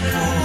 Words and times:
simple. 0.00 0.37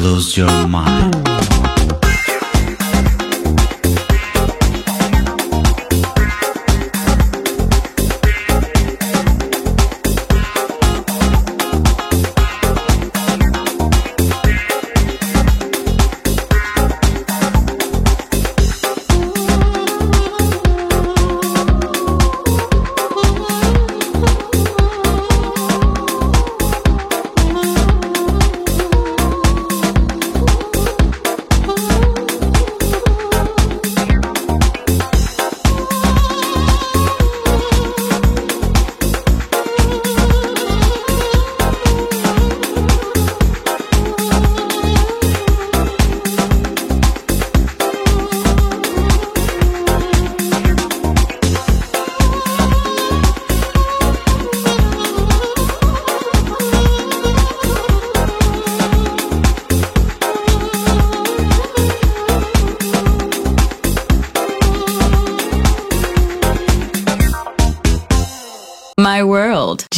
Close 0.00 0.34
your 0.34 0.66
mind. 0.66 1.19